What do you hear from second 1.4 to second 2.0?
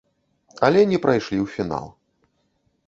ў фінал.